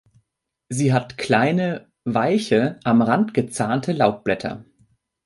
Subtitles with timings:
[0.67, 4.65] Sie hat kleine, „weiche“, am Rand gezähnte Laubblätter.